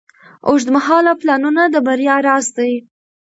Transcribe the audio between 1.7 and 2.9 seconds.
بریا راز دی.